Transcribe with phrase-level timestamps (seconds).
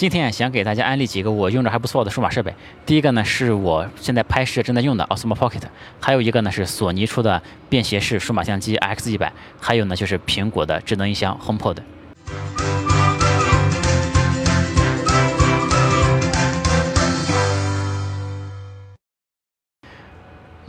[0.00, 2.54] 今天想给大家安利几个我用着还不错的数码设备。
[2.86, 5.60] 第一个呢是我现在拍摄正在用的 Osmo Pocket，
[6.00, 11.76] 还有一个呢是索尼出的便携式数码相机 X 一百，还有呢就是苹果的智能音箱 HomePod。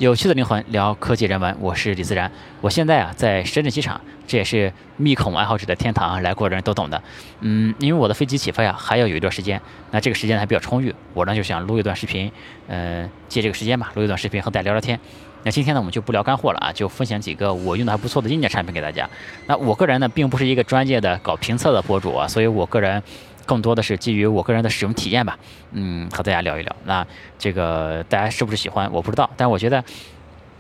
[0.02, 2.31] 有趣的灵魂聊科技人文，我是李自然。
[2.59, 6.99] 我现在啊在深圳机场，这也是密孔爱好者的天堂，来过的人都懂的。
[7.41, 9.61] 嗯，因为我的飞机起飞啊还要有一段时间，
[9.91, 12.31] 那这个时间还比较充裕，我呢就想录一段视频，
[12.67, 14.99] 嗯，借这个时间吧，录一段视频和大家聊聊天。
[15.43, 19.07] 那今天呢我们就不聊干货了啊，就分享几个我用的还不错的硬件产品给大家。
[19.45, 23.04] 那我个人呢并不是一个专业的搞评测的博主啊，所以我个人。
[23.52, 25.38] 更多的是基于我个人的使用体验吧，
[25.73, 26.73] 嗯，和大家聊一聊。
[26.86, 27.05] 那
[27.38, 28.90] 这个大家是不是喜欢？
[28.94, 29.84] 我不知道，但我觉得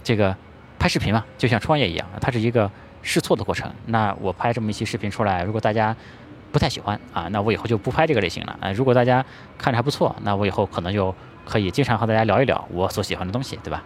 [0.03, 0.35] 这个
[0.77, 2.69] 拍视频嘛，就像创业一样，它是一个
[3.01, 3.71] 试错的过程。
[3.85, 5.95] 那我拍这么一期视频出来，如果大家
[6.51, 8.59] 不太喜欢啊，那我以后就不拍这个类型了。
[8.59, 9.25] 啊，如果大家
[9.57, 13.81] 看着还不错，那我以后可能就可以经常和大家聊一聊我所喜欢的东西，对吧？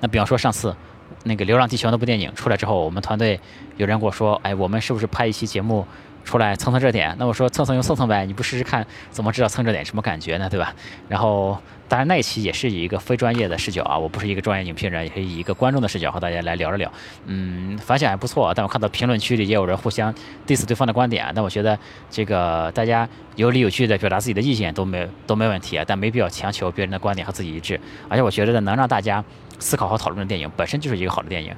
[0.00, 0.76] 那比方说上次
[1.22, 3.40] 那个《流浪地球》那部电影出来之后，我们团队
[3.78, 5.86] 有人跟我说，哎，我们是不是拍一期节目？
[6.24, 10.48] 出来蹭蹭热点，那我说蹭蹭就蹭蹭呗，你不试试看怎么知道蹭热点什么感觉呢？
[10.48, 10.74] 对吧？
[11.08, 16.90] 然后当然那一期也是以一个非专业的视角啊，我不是一个专业影评人，也是以一个观众的视角和大家来聊着聊。
[17.26, 20.12] 嗯，反响还不错，但我看到评论区里也有人互相
[20.46, 21.78] diss 对方的观点，那我觉得
[22.10, 27.78] 这个大家有理有据的表达自己的意见都没都没问题啊，但没必要强求别人的观点和自己一致。
[28.08, 29.22] 而且我觉得能让大家
[29.58, 31.50] 思考和讨论的电影本身就是一个好的电影。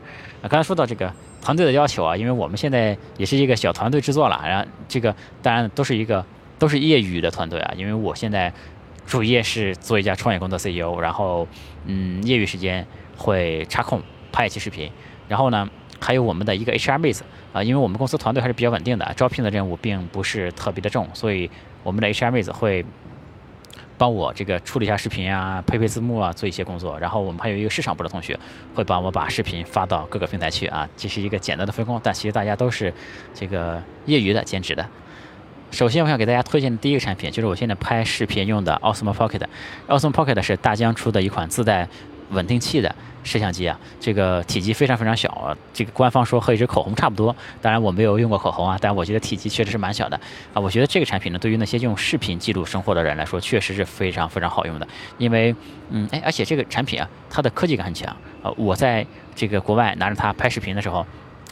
[0.43, 1.13] 啊，刚才说到这个。
[1.43, 6.25] 团队的要求啊，因为我们现在也是一个小团队制作了，然后这个当然都是一个
[6.59, 8.53] 都是业余的团队啊，因为我现在
[9.07, 11.47] 主业是做一家创业公司 CEO，然后
[11.85, 12.85] 嗯，业余时间
[13.17, 14.91] 会插空拍一期视频，
[15.29, 17.23] 然后呢，还有我们的一个 HR 妹子
[17.53, 21.49] 啊，因为我们公司团队还是比较稳定的，招聘的任务并不是特别的重，所以
[21.85, 22.85] 我们的 HR 妹子会。
[23.99, 26.99] 帮我这个处理一下视频啊，配配字幕啊，做一些工作。
[26.99, 28.39] 然后我们还有一个市场部的同学
[28.75, 30.89] 会帮我把视频发到各个平台去啊。
[30.97, 32.93] 这是一个简单的分工，但其实大家都是
[33.35, 34.87] 这个业余的兼职的。
[35.71, 39.43] 首先，我想给大家推荐的第一个产品就是我现在拍视频用的 Osmo Pocket。
[39.89, 41.89] Osmo Pocket 是大疆出的一款自带
[42.31, 42.95] 稳定器的。
[43.27, 47.35] 摄像机啊，这个体积非常非常小啊，这个官方说和一支口红差不多。
[47.61, 50.17] 当然我没有用过口红啊，但我觉得体积确实是蛮小的
[50.55, 50.61] 啊。
[50.61, 54.87] 我觉得这个产品呢，对于那些用视频记录生活的人来说，确实是非常非常好用的。
[55.19, 55.53] 因为，
[55.91, 58.53] 嗯，哎，而且这个产品啊，它的科技感很强啊。
[58.57, 59.05] 我在
[59.35, 61.05] 这个国外拿着它拍视频的时候，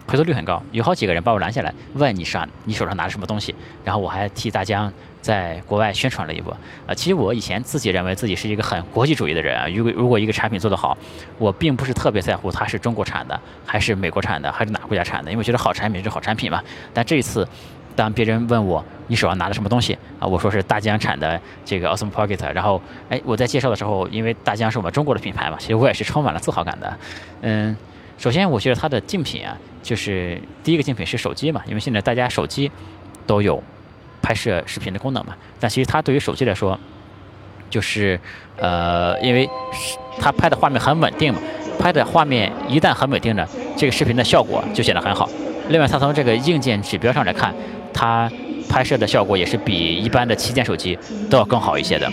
[0.06, 3.52] 回头率很高，有好几个人把我拦下来问你啥，你手上拿着什么东西，
[3.82, 4.92] 然后我还替大家。
[5.24, 6.54] 在国外宣传了一波
[6.86, 9.66] 啊，其实我以前自己认为自己是一个很国际主义的人啊。
[9.74, 10.94] 如果如果一个产品做得好，
[11.38, 16.62] 我并不是特别在乎它是中国产的，还是美国产的，还是哪国家产的，因为我觉得好产品是好产品嘛。
[16.92, 17.48] 但这一次，
[17.96, 22.52] 当别人问我你手上拿的什么东西啊，我说是大疆产的这个 Osmo Pocket。
[22.52, 26.98] 然后，哎，我在介绍的时候，因为大疆是我们中国的品牌嘛，其实我也是充满了自豪感的。
[27.40, 27.74] 嗯，
[28.18, 32.70] 首先我觉得它的竞品啊，就是第一个竞品是手机嘛，因为现在大家手机
[33.26, 33.62] 都有。
[34.24, 36.78] 拍摄视频的功能嘛，但其实它对于手机来说，
[37.68, 38.18] 就是
[38.56, 39.46] 呃，因为
[40.18, 41.38] 它拍的画面很稳定嘛，
[41.78, 43.46] 拍的画面一旦很稳定呢，
[43.76, 45.28] 这个视频的效果就显得很好。
[45.68, 47.54] 另外，它从这个硬件指标上来看，
[47.92, 48.30] 它
[48.66, 50.98] 拍摄的效果也是比一般的旗舰手机
[51.28, 52.10] 都要更好一些的。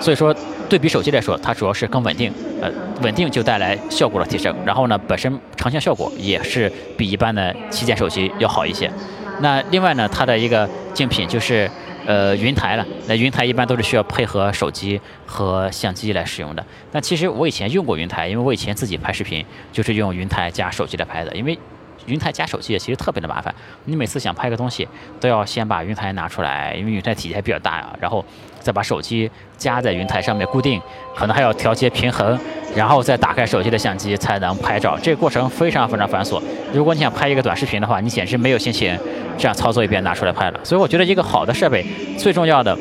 [0.00, 0.34] 所以说，
[0.68, 2.68] 对比手机来说，它主要是更稳定，呃，
[3.02, 4.52] 稳定就带来效果的提升。
[4.66, 8.90] 然后呢，本身成像效果也是比一般的旗舰手机要好一些。
[9.40, 11.70] 那另外呢，它的一个竞品就是，
[12.06, 12.86] 呃，云台了。
[13.06, 16.64] 那云台一般都是需要配合手机和相机来使用的。
[16.90, 21.34] 但其实我以前用过云台，因为我以前自己拍视频就是用云台加手机来拍的。
[21.34, 21.58] 因为
[22.06, 23.54] 云台加手机其实特别的麻烦，
[23.84, 24.86] 你每次想拍个东西
[25.20, 28.24] 都要先把云台拿出来，因为云台体积还比较大呀，然后
[28.62, 30.80] 再把手机夹在云台上面固定，
[31.16, 32.38] 可能还要调节平衡，
[32.74, 36.40] 然后再打开手机的相机才能拍照，这个过程非常非常繁琐。
[36.72, 38.96] 如果你想拍一个短视频的话，你简直没有心情
[39.36, 40.60] 这样操作一遍拿出来拍了。
[40.62, 41.84] 所以我觉得一个好的设备
[42.16, 42.76] 最重要的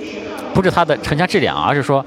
[0.53, 2.05] 不是它的成像质量，而是说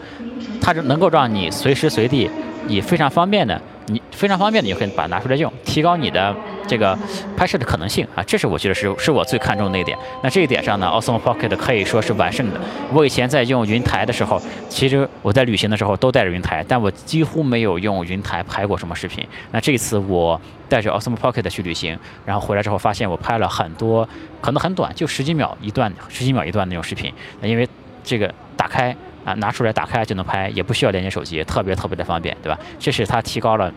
[0.61, 2.31] 它是能够让你随时随地
[2.69, 3.61] 以非常方便的。
[3.87, 6.35] 你非常方便的，你可以把它拿出来用，提高你的
[6.67, 6.99] 这个
[7.37, 9.97] 拍摄的可能性啊，这是我觉得是是我最看重的一点。
[10.23, 12.61] 那这一点上呢，Osmo Pocket 可以说是完胜的。
[12.93, 19.27] 我以前在用云台的时候，其实我在旅行的时候都带着云台，但我几乎没有用云台拍过什么视频。
[19.53, 24.09] 那这次我带着 Osmo Pocket 去旅行，然后回来之后发现我拍了很多，
[24.41, 27.13] 可能很短，就十几秒一段，十几秒一段那种视频。
[27.43, 27.69] 因为
[28.03, 28.95] 这个打开。
[29.25, 32.59] 啊，拿出来打开就能拍，也不需要连接手机，特别特别的方便，对吧？
[32.79, 33.73] 这是它提高了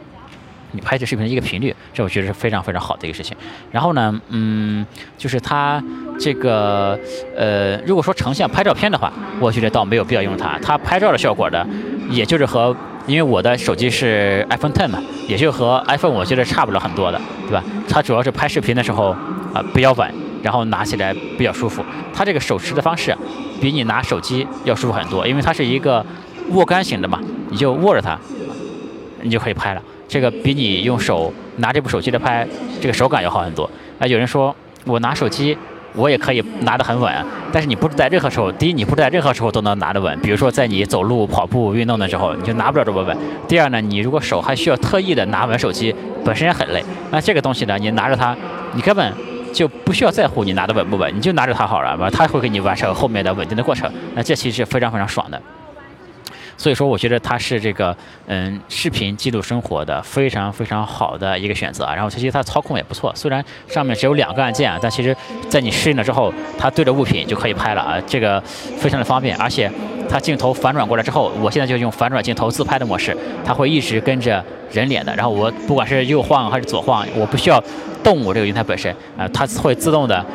[0.72, 3.36] 你拍这视频的一个频率，这我觉得是非常非常好的一个事情。
[3.72, 4.86] 然后呢，嗯，
[5.18, 5.82] 就是它
[6.20, 7.00] 这个
[7.36, 10.60] 呃，如果说成像拍照片的话，我觉得倒没有必要用它。
[10.62, 11.66] 它拍照的效果的，
[12.10, 12.76] 也就是和
[13.06, 17.64] 因为我的手机是 iPhone 10嘛，也就和 iPhone 我觉得差不了很多的，对吧？
[17.88, 19.16] 它主要是拍视频的时候
[19.54, 21.84] 啊比较稳，然后拿起来比较舒服。
[22.14, 23.16] 它这个手持的方式
[23.62, 26.06] 比你拿手机要舒服很多，因为它是一个
[26.50, 28.20] 握杆型的嘛，你就握着它，
[29.22, 29.82] 你就可以拍了。
[30.08, 32.48] 这个比你用手拿这部手机来拍，
[32.82, 33.70] 这个手感要好很多。
[34.00, 34.56] 啊，有人说
[34.86, 35.58] 我拿手机，
[35.96, 37.14] 我也可以拿得很稳，
[37.52, 40.18] 但是你不是在任何时候，第一，你不是在任何时候都能拿得稳。
[40.22, 43.18] 比如说在你走路、跑步、运动的时候，你就拿不了这么稳。
[43.48, 45.94] 第二呢，你如果手还需要特意的拿稳手机，
[46.24, 46.84] 本身也很累。
[47.12, 48.36] 那这个东西呢，你拿着它，
[48.74, 49.14] 你根本
[49.52, 53.92] 就不需要在乎你拿的稳不稳，你就拿着它好了，它会给你完成后面的稳定的过程。
[54.14, 55.42] 那这其实是非常非常爽的。
[56.58, 57.96] 所以说，我觉得它是这个
[58.26, 61.86] 嗯，视频记录生活的非常非常好的一个选择。
[61.86, 65.16] 然后其实它操控也不错，虽然上面只有两个按键，但其实
[65.48, 69.38] 在你适应了之后，它对着物品就可以拍了啊，这个非常的方便。
[69.38, 69.72] 而且
[70.10, 73.16] 它镜头反转过来之后，我现在就用反转镜头自拍的模式，
[73.46, 75.16] 它会一直跟着人脸的。
[75.16, 77.64] 然后我不管是右晃还是左晃，我不需要
[78.04, 80.26] 动我这个云台本身啊，它会自动的。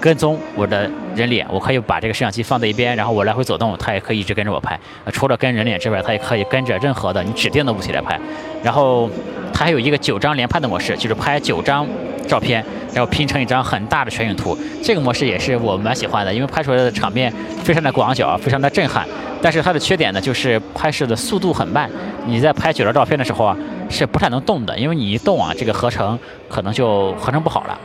[0.00, 4.78] 跟踪我的人脸，我可以把这个摄像机放在一边，然后我来回走动，它也可以一直跟着我拍。
[5.12, 8.18] 除了跟人脸之外，它也可以跟着任何的你指定的物体来拍。
[8.62, 9.10] 然后
[9.52, 11.86] 它还有一个九张连拍的模式，就是拍九张
[12.26, 14.56] 照片，然后拼成一张很大的全景图。
[14.82, 17.32] 这个模式也是我蛮喜欢的，因为拍出来的场面
[17.64, 19.06] 非常的广角，非常的震撼。
[19.40, 21.90] 但是它的缺点呢，就是拍摄的速度很慢。
[22.26, 23.56] 你在拍九张照片的时候啊，
[23.88, 26.18] 是不太能动的，因为你一动啊，这个合成
[26.48, 27.78] 可能就合成不好了。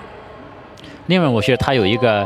[1.08, 2.26] 另外，我觉得它有一个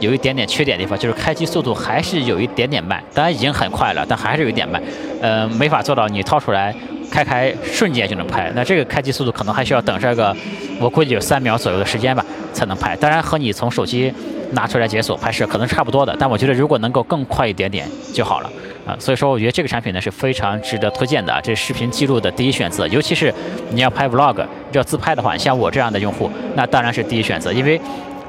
[0.00, 3.02] 有一点点缺点的地方，就是开机速度还是有一点点慢。
[3.12, 4.80] 当然已经很快了，但还是有一点慢。
[5.20, 6.74] 呃，没法做到你掏出来
[7.10, 8.50] 开开瞬间就能拍。
[8.54, 10.34] 那这个开机速度可能还需要等这个，
[10.80, 12.94] 我估计有三秒左右的时间吧才能拍。
[12.96, 14.12] 当然和你从手机
[14.52, 18.50] 拿出来解锁拍摄可能差不多的，但我觉得如果能够更快一点点就好了
[18.86, 18.96] 啊。
[18.98, 22.86] 所以说，我觉得这个产品呢是非常值得推荐的，这是视频记录的第一选择。
[22.88, 23.32] 尤其是
[23.70, 27.80] 你要拍 vlog 要自拍的话，像我这样的用户，那当然是第一选择，因为。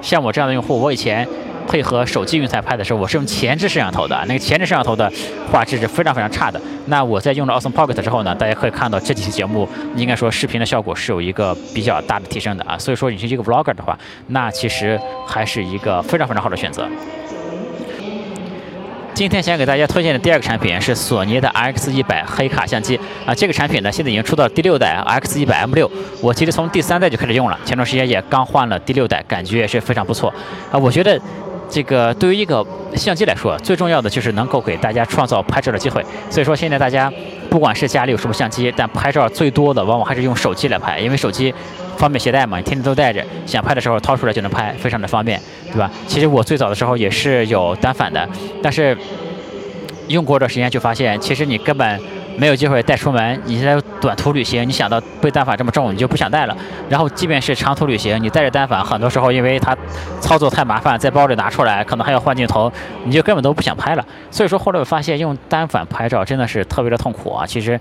[0.03, 1.27] 像我这样的用户，我以前
[1.67, 5.11] 配合手机云彩拍的时候，我是用前置摄像头的，那个前置摄像头的
[5.49, 6.61] 画质是非常非常差的。
[6.87, 12.77] 那我在用了 Awesome Pocket 之后呢，大家可以看到这几期节目，应该说视频的效果是有一个比较大的提升的啊。
[12.77, 13.97] 所以说你是一个 Vlogger 的话，
[14.27, 16.85] 那其实还是一个非常非常好的选择。
[19.13, 25.89] 今天想给大家推荐的第二个产品是索尼的 X 一百黑卡相机啊，这个产品呢现在已经出到第六代 RX 一百 M 六
[26.19, 30.33] 我其实从第三代就开始用了，前段时间也刚换了第六代，感觉也是非常不错
[30.71, 30.79] 啊。
[30.79, 31.19] 我觉得
[31.69, 32.65] 这个对于一个
[32.95, 37.11] 相机来说，最重要的就是能够给大家创造拍照的机会，所以说现在大家
[37.49, 41.53] 不管是家里有什么相机，但拍照最多的往往还是用手机来拍，因为手机。
[41.95, 42.57] 方便携带嘛？
[42.57, 45.89] 你天天都带着，想拍的时候掏出来就能拍，非常的方便，对吧？
[46.07, 48.27] 其实我最早的时候也是有单反的，
[48.63, 48.97] 但是
[50.07, 52.01] 用过一段时间就发现，其实你根本
[52.37, 53.41] 没有机会带出门。
[53.45, 56.55] 你现在短途旅行，你想到背单反这么重，你就不想带了。
[56.89, 59.75] 然后即便是长途旅行，你带着单反，很多时候因为它
[60.19, 62.71] 操作太麻烦，在包里拿出来，可能还要换镜头，
[63.05, 64.05] 你就根本都不想拍了。
[64.31, 67.45] 所以说后来我发现用单反拍照真的是特别的痛苦啊！
[67.45, 67.79] 其实。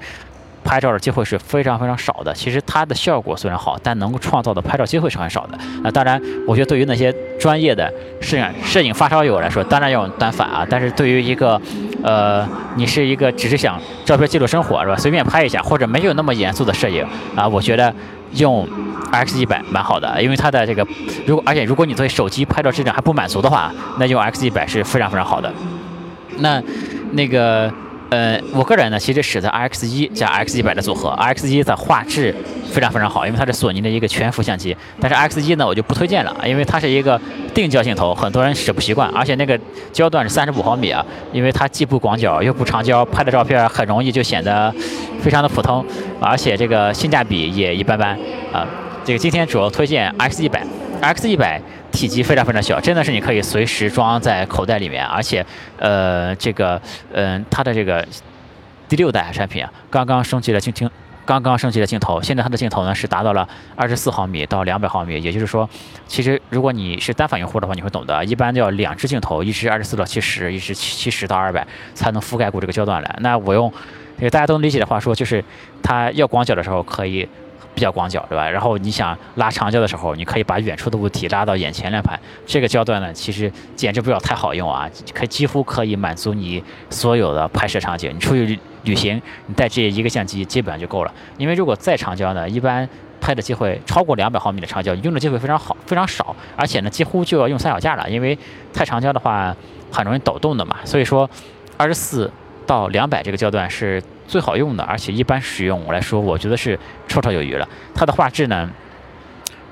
[0.64, 2.32] 拍照的机会是非常非常少的。
[2.32, 5.58] 其实它的效果虽然好，但能够创造的拍照机会是很少的。
[5.82, 10.66] 那当然，我觉得对于那些专业的摄影摄影发烧友来说，当然要用单反啊。
[10.68, 11.60] 但是对于一个，
[12.02, 14.96] 呃，你是一个只是想照片记录生活是吧？
[14.96, 17.92] 随便拍一下，或者没有那么严肃的摄影啊，我觉得
[18.34, 18.66] 用
[19.10, 20.86] X 一百蛮好的，因为它的这个，
[21.26, 25.52] 如果而且如果你对手机拍照质量还不满足的话，那用 X 一百是非常非常好的。
[26.38, 26.62] 那
[27.12, 27.72] 那个。
[28.12, 32.34] 呃，我个人呢，其实使的 RX 一加 RX 一百的组合，RX 一的画质
[32.70, 34.76] 非常非常好，因为它是索尼的一个全幅相机。
[35.00, 37.18] 但是 RX 一呢，我就不推荐了，因为它是一个
[37.54, 39.58] 定焦镜头，很多人使不习惯，而且那个
[39.94, 41.02] 焦段是三十五毫米啊，
[41.32, 44.70] 因为它既不广角又不长焦，拍的照片很容易就显得
[45.22, 45.82] 非常的普通，
[46.20, 48.10] 而且这个性价比也一般般
[48.52, 48.68] 啊。
[49.06, 50.62] 这个今天主要推荐 RX 一百
[51.00, 51.62] ，RX 一百。
[51.92, 55.44] 体积非常非常小，真的是你可以随时装在口袋里面，而且，
[55.78, 56.80] 呃，这个，
[57.12, 58.04] 嗯，它的这个
[58.88, 60.90] 第六代产品啊，刚刚升级了镜，
[61.24, 65.68] 刚刚升级了镜头，现在它的镜头呢是达到了二十四毫米到两百毫米，也就是说，
[66.08, 73.16] 其实如果你是单反用户的话，你会懂得，一般要两只镜头，一只二十四到七十，一只七七十到二百，才能覆盖过这个焦段来。
[73.20, 73.72] 那我用，
[74.18, 75.44] 这个大家都能理解的话说，就是
[75.82, 77.28] 它要广角的时候可以。
[77.74, 78.48] 比较广角，对吧？
[78.48, 82.18] 然后你想拉长焦的时候，你可以把远处的物体拉到眼前来拍。
[82.46, 88.14] 这个焦段呢，其实简直不要太好用啊，可几乎可以满足你所有的拍摄场景。
[88.14, 91.12] 你出去旅行，你带这一个相机基本上就够了。
[91.38, 92.88] 因为如果再长焦呢，一般
[93.20, 98.08] 拍的机会超过两百毫米的长焦，你用的机会非常好，非常少，而且呢，几乎就要用三脚架了。
[98.10, 98.38] 因为
[98.72, 99.56] 太长焦的话，
[99.90, 100.76] 很容易抖动的嘛。
[100.84, 101.28] 所以说，
[101.76, 102.30] 二十四
[102.66, 104.02] 到两百这个焦段是。
[104.32, 106.74] 最好用的，而且一般使用来说，我觉得是
[107.06, 107.68] 绰绰有余了。
[107.94, 108.66] 它的画质呢，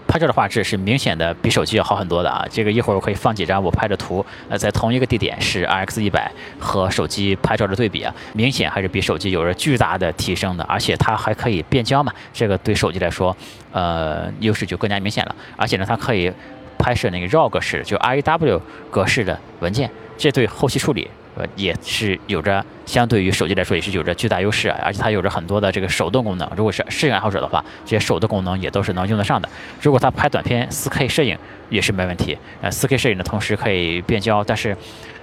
[0.07, 2.45] 拍照的画质是明显的比手机要好很多的啊。
[2.51, 10.65] 这个一会儿我可以放几张我拍的图，呃，在同一个地点是 R X 一百和手机拍照的对比啊，明显还是比手机有着巨大的提升的。
[10.65, 13.35] 而且它还可以变焦嘛，这个对手机来说，
[13.73, 15.35] 呃，优势就更加明显了。
[15.57, 16.31] 而且呢，它可以
[16.79, 21.09] 拍摄那个 RAW 格式，就 R A W 格式的文件，这对后期处理。
[21.37, 26.51] 呃，也是有着相对于手机来说，也是有着巨大优势啊，而且它有着很多的这个手动功能。
[26.57, 29.49] 如果是摄影爱好者的话，这些手动功能也都是能用得上的。
[29.81, 32.37] 如果他拍短片，4K 摄影也是没问题。
[32.61, 34.77] 呃，4K 摄影的同时可以变焦，但是，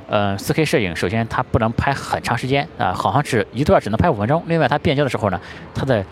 [0.08, 4.42] 呃，4K 摄影首先它不能拍很长时间啊，好像只一段只能拍五分钟。
[4.48, 5.40] 另外，它变焦的时候呢，
[5.76, 6.06] 它的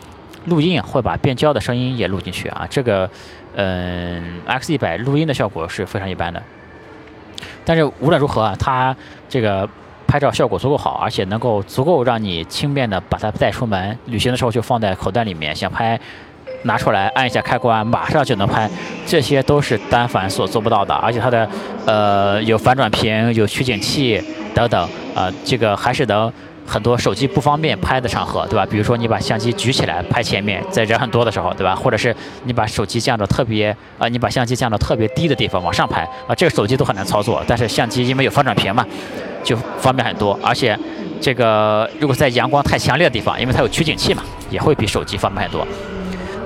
[0.48, 3.10] 录音会把变焦的声音也录进去啊，这个，
[3.56, 6.44] 嗯，X 一百录音的效果是非常一般的。
[7.64, 8.94] 但是无论如何啊，它
[9.30, 9.70] 这个。
[10.16, 16.00] 拍照效果足够好，而且能够足够让你轻便的把它带出门，旅行的时候就放在口袋里面，想拍
[16.64, 18.70] 拿出来按一下开关，马上就能拍，
[19.06, 20.94] 这些都是单反所做不到的。
[20.94, 21.50] 而且它的
[21.86, 26.32] 呃有反转屏、有取景器等等啊，这个还是能
[26.68, 28.66] 很多手机不方便拍的场合，对吧？
[28.66, 31.76] 比如说你把相机举起来拍前面，在人很多的时候，对吧？
[31.76, 38.86] 或者是你把手机降到特别啊，你把相机降到特别低的地方往上拍啊，这个手机都很难操作，但是相机因为有反转屏嘛。
[39.44, 40.76] 就方便很多，而且
[41.22, 45.68] 这个如果在阳光太强烈的地方，因为它有取景器嘛，也会比手机方便很多。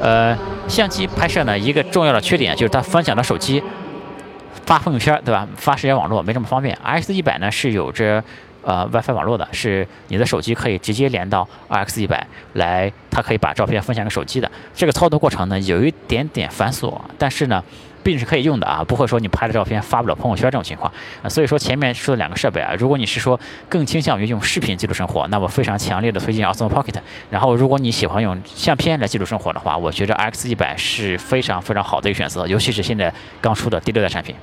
[0.01, 3.63] 呃，相机拍摄呢，一个重要的缺点就是它分享的手机
[4.65, 5.47] 发朋友圈，对吧？
[5.55, 6.77] 发社交网络没这么方便。
[6.83, 8.21] X 一百呢是有着
[8.63, 14.51] 呃 WiFi 网络的，是你的手机可以直接连到 R X 一百来，它可以把照片分享给手机的。
[14.73, 17.63] 这个操作过程呢有一点点繁琐，但是呢。
[18.01, 21.27] 毕竟是可以用的啊，不会说你拍的照片发不了朋友圈这种情况啊。
[21.27, 23.37] 所以说前面说的两个设备啊，如果你是说
[23.67, 26.95] 更倾向于用视频记录生活，那我非常强烈的推荐 Osmo Pocket。
[27.29, 34.33] 然后如果你喜欢用相片来记录生活的话，我觉得 X 一百是非常非常好的一个选择，尤其是现在刚出的第六代产品。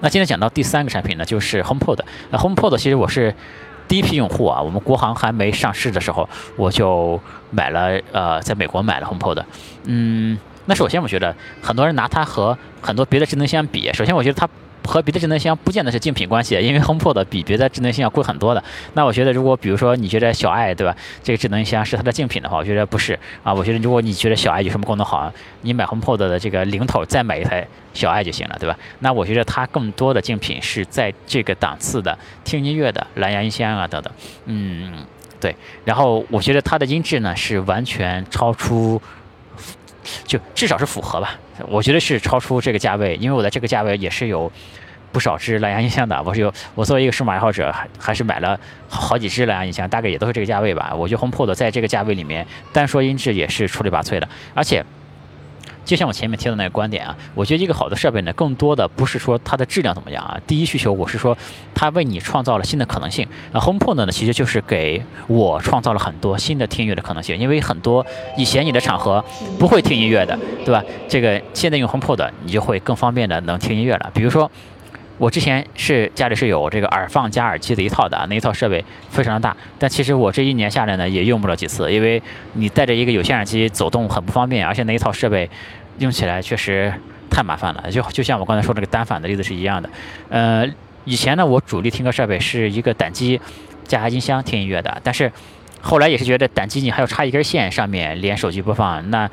[0.00, 2.00] 那今天讲到第三个产品呢，就是 HomePod。
[2.30, 3.34] 那 HomePod 其实我是
[3.88, 7.20] 第一批用户啊，我们国行还没上市的时候，我就
[7.50, 9.42] 买了呃，在美国买了 HomePod。
[9.84, 10.38] 嗯。
[10.68, 11.32] 那首先，我觉得
[11.62, 13.88] 很多人拿它和很多别的智能相比。
[13.92, 14.48] 首先，我觉得它
[14.86, 18.62] 和别的智能音箱不见得是竞品关系，因为 HomePod 比别的智能音箱要贵很多的。
[18.94, 23.52] 那我觉得，如果比如说你觉得小爱对吧，这个智能音箱是它的竞品的话，我觉得不是啊。
[23.52, 28.78] 我觉得如果你觉得小爱有什么功能好，你买 HomePod 的这个零头再买一台小爱就行了，对吧？
[29.00, 34.12] 那我觉得它更多的竞品是在这个档次的听音乐的蓝牙音箱啊等等。
[34.44, 35.04] 嗯，
[35.40, 35.54] 对。
[35.84, 39.00] 然后我觉得它的音质呢是完全超出。
[40.24, 41.34] 就至少是符合吧，
[41.68, 44.50] 我觉得是超出这个价位，因为我在这个价位也是有
[45.12, 46.22] 不少只蓝牙音箱的。
[46.22, 48.58] 我是有，我作为一个数码爱好者，还还是买了
[48.88, 50.92] 好几只蓝牙音箱，大概也都是这个价位吧。
[50.94, 54.84] 我觉得 HomePod 在这个价位里面，单说音质也是出类拔萃的，而且。
[55.86, 60.36] 就像我前面提的那个观点啊，我觉得一个好的设备呢，更多的不是说它的质量怎么样啊。
[60.46, 61.38] 第一需求，我是说
[61.74, 63.26] 它为你创造了新的可能性。
[63.52, 67.36] 那 HomePod 呢，其实就是给我创造了很多新的听音乐的可能性。
[67.38, 68.04] 因为很多
[68.36, 69.24] 以前你的场合
[69.58, 70.82] 不会听音乐的，对吧？
[71.08, 74.10] 这个现在用 HomePod，你就会更方便的能听音乐了。
[74.12, 74.50] 比如说。
[75.18, 85.48] 我之前是家里是有这个耳放加耳机的一套的，那一套设备非常的大，但其实我这一年下来呢也用不了几次，因为你带着一个有线耳机走动很不方便，而且那一套设备
[85.98, 86.92] 用起来确实
[87.30, 89.88] 太麻烦了，就就像我刚才说那个单反的例子是一样的。
[90.28, 90.66] 呃，
[91.04, 93.40] 以前呢我主力听歌设备是一个胆机
[93.84, 95.32] 加音箱听音乐的，但是
[95.80, 99.30] 后来也是觉得胆机你还要插一根线上面连手机播放，那。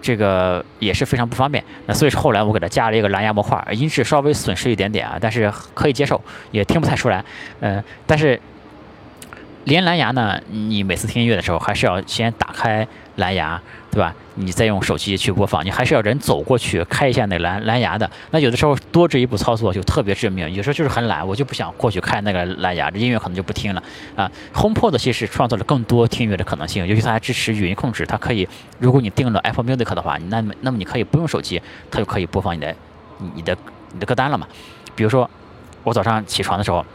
[0.00, 7.24] 这个也是非常不方便，那所以说后来我给它加了一个蓝牙模块，音质稍微损失一点点啊，但是可以接受，也听不太出来，
[7.60, 8.40] 嗯，但是。
[9.66, 10.40] 连蓝牙呢？
[10.48, 14.14] 你每次听音乐的时候，还是要先打开蓝牙，对吧？
[14.36, 18.08] 你再用手机去播放，你还是要人走过去开一下那蓝蓝牙的。
[18.30, 23.82] 那有的时候多这一步操作就特别致命，有时候就是很懒，我就不想过去开那个蓝牙，这音乐可能就不听了
[24.14, 24.30] 啊。
[24.54, 32.72] HomePod 其实创造了更多听音乐的可能性，尤其它还支持语音控制，它可以，如果你订了 Apple Music 的话，那那么你可以不用手机，它就可以播放你的
[33.34, 33.56] 你的
[33.92, 34.46] 你的歌单了嘛。
[34.94, 35.28] 比如说
[35.82, 36.86] 我早上起床的时候。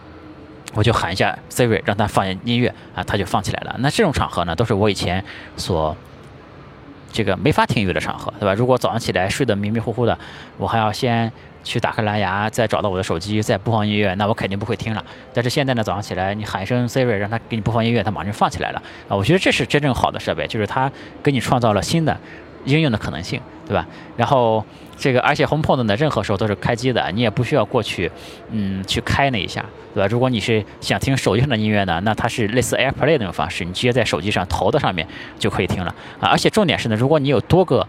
[0.73, 3.75] 我就喊一下 Siri，让它放音乐啊，它就放起来了。
[3.79, 5.23] 那这种场合呢，都是我以前
[5.57, 5.95] 所
[7.11, 8.53] 这个没法听音乐的场合，对吧？
[8.53, 10.17] 如果早上起来睡得迷迷糊糊的，
[10.57, 11.29] 我还要先
[11.61, 15.03] 去打开蓝牙，再找到我的手机，再播放音乐，那我肯定不会听了。
[15.33, 19.15] 但是现在呢，早上起来你喊一声 Siri，让它给你播放音乐，它马上就放起来了啊！
[19.15, 20.89] 我觉得这是真正好的设备，就是它
[21.21, 22.17] 给你创造了新的
[22.65, 23.87] 应用的可能性，对吧？
[24.17, 24.63] 然后。
[24.97, 28.11] 这个，而且 HomePod 呢，任何时候都是开机的，你也不需要过去，
[28.51, 29.65] 嗯，去开那一下，
[29.95, 30.05] 对吧？
[30.05, 35.07] 如果你是想听手机上的音乐呢，那它是类似 AirPlay 那种方式，你直接在手机上投到上面
[35.39, 36.29] 就可以听了啊。
[36.29, 37.87] 而且重点是呢，如果你有多个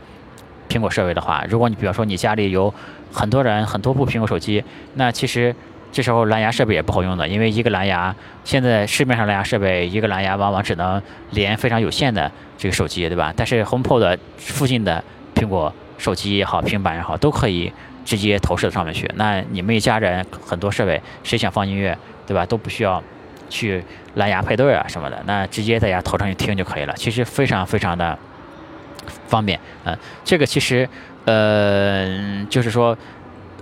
[0.71, 2.73] 苹果设备的话，如果你比方说你家里有
[3.13, 4.65] 很多人很多部苹果手机，
[4.95, 5.55] 那其实
[5.93, 13.33] 这时候蓝牙设备也不好用的，因为一个蓝牙，现在市面上蓝牙设备一个蓝牙往往只能连非常有限的这个手机，对吧？
[13.37, 15.05] 但是 HomePod 附近的
[15.37, 15.73] 苹果。
[15.99, 17.73] 手机也好，平板也好，都可以
[18.05, 19.09] 直接投射到上面去。
[19.15, 21.97] 那你们一家人很多设备，谁想放音乐，
[22.27, 22.45] 对吧？
[22.45, 23.01] 都不需要
[23.49, 23.85] 去
[24.15, 26.95] 蓝牙配对啊什么的，那直接在家投上去听就可以了。
[26.97, 28.19] 其实非常非常的
[29.29, 29.61] 方便。
[29.85, 30.89] 嗯，这个其实，
[31.25, 32.99] 呃，就是说，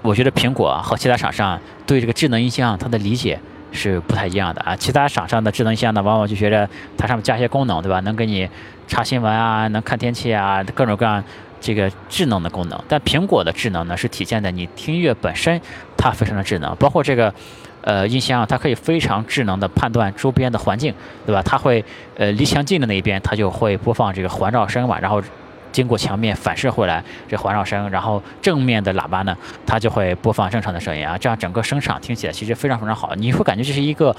[0.02, 3.38] 我觉得苹果和其他厂商对这个智能音箱它的理解
[3.72, 4.74] 是不太一样的啊。
[4.76, 8.00] 其他厂商的智能音箱呢，往往就觉得它上面加一些功能，对吧？
[8.00, 8.48] 能给你
[8.86, 11.22] 查新闻啊，能看天气啊，各种各样。
[11.62, 15.60] 这个智能的功能，但苹果的智能呢，是体现在你听音乐本身，
[15.94, 17.34] 它非常的智能，包括这个，
[17.82, 20.94] 呃，音箱，它可以非常智能的判断周边的环境，
[21.26, 21.42] 对吧？
[21.42, 21.84] 它会，
[22.16, 25.22] 呃，离墙近的那一边，它就会播放这个环绕声嘛，然后
[25.72, 29.36] 经过墙面反射回来这环绕声，然后正面的喇叭呢，
[29.66, 34.14] 它就会播放正常的声音啊，这样整个声场听起来其实非常非常好，你会感觉这是一个。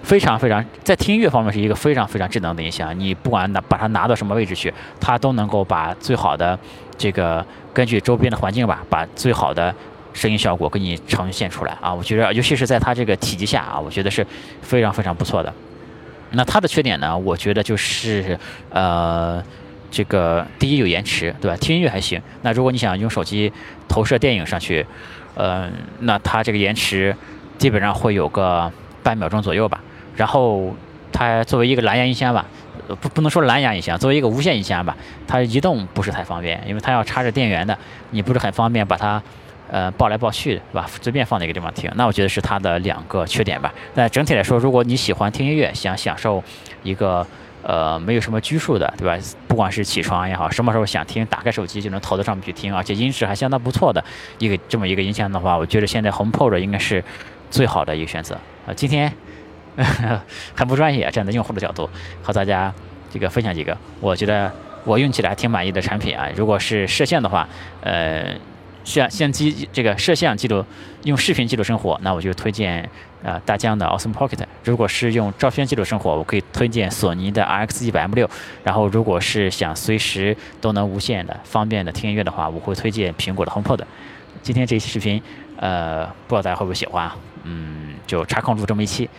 [0.00, 6.56] 非常非常在听音乐方面是一个非常非常智能的音箱，你不管拿把它拿到什么位置去，它都能够把最好的
[6.96, 9.74] 这个根据周边的环境吧，把最好的
[10.14, 11.92] 声音效果给你呈现出来啊！
[11.92, 14.24] 我觉得尤其是在它这个体积下啊，我觉得是
[14.62, 15.52] 非常非常不错的。
[16.30, 18.38] 那它的缺点呢，我觉得就是
[18.70, 19.42] 呃
[19.90, 21.56] 这个第一有延迟，对吧？
[21.56, 23.52] 听音乐还行，那如果你想用手机
[23.88, 24.84] 投射电影上去，
[25.34, 25.68] 呃，
[26.00, 27.14] 那它这个延迟
[27.56, 28.70] 基本上会有个
[29.02, 29.80] 半秒钟左右吧。
[30.16, 30.74] 然后
[31.12, 32.44] 它作为一个蓝牙音箱吧，
[33.00, 37.78] 不不能说蓝牙音箱，作为一个无线音箱吧，它移动不是太方便，因为它要插着电源的，
[38.10, 39.22] 你不是很方便把它
[39.70, 40.90] 呃抱来抱去，对吧？
[41.00, 43.72] 随便放在一个地方听，那我觉得是它的两个缺点吧。
[43.94, 46.42] 那整体来说，如果你喜欢听音乐，想享受
[46.82, 47.26] 一个
[47.68, 49.16] 呃没有什么拘束的，对吧？
[49.46, 54.02] 不管是起床也好，什么时候想听，打开手机就能投到上面去听，而且音质还相当不错的
[54.38, 57.04] 一个这么一个音箱的话，我觉得现在 HomePod 应该是
[57.50, 58.34] 最好的一个选择
[58.66, 58.74] 啊。
[58.74, 59.12] 今天。
[60.56, 61.88] 很不专业，站在用户的角度
[62.20, 62.74] 和大家
[63.12, 66.28] 这个分享几个，我觉得我用起来挺满意的产品啊。
[66.34, 67.48] 如果是摄像的话，
[67.82, 68.34] 呃，
[68.88, 70.64] 像相机这个摄像记录
[71.04, 72.88] 用视频记录生活，那我就推荐
[73.22, 74.40] 呃大疆的 Osmo Pocket。
[74.64, 78.28] 如果是用照片记录生活，我可以推荐索尼的 RX 一百 M 六。
[78.64, 83.82] 然后如果是想随时都能无线的方便的听音乐的话，我会推荐苹果的 HomePod。
[84.40, 85.22] 今天这期视频，
[85.58, 87.16] 呃，不知道大家会不会喜欢啊？
[87.44, 89.10] 嗯，就插空录这么一期。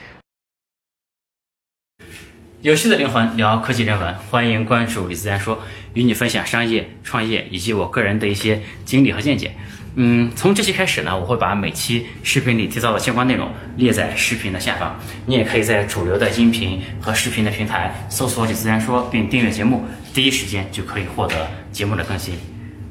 [2.61, 5.59] 有趣的灵魂聊科技人文，欢迎关注李自然说，
[5.93, 9.51] 与你分享商业创业以及我个人的一些经历和见解。
[9.95, 22.35] 嗯，从这期开始呢，我会把每期视频里提到的相关内容列在视频的下方，你也可以在主流的音频和视频的平台搜索李自然说，并订阅节目，第一时间就可以获得节目的更新。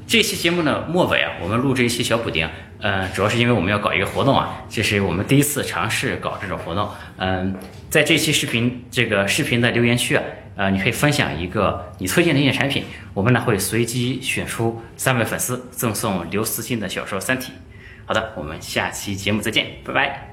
[0.07, 2.49] 这期节目的末尾啊，我们录制一期小补丁，
[2.81, 6.89] 呃，主要是因为我们要搞一个活动啊，这是我们第一次尝试搞这种活动。
[7.19, 7.55] 嗯，
[7.89, 10.23] 在这期视频这个视频的留言区啊，
[10.59, 17.53] 呃，你可以分享一个你推荐的一件产品，我们呢会随机选出三位粉丝赠送刘慈欣的小说《三体》。
[18.05, 20.28] 好的，我们下期节目再见，拜拜。